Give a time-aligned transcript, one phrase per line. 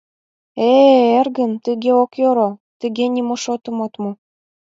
[0.69, 4.11] —Э-э, эргым, тыге ок йӧрӧ, тыге нимо шотым от му.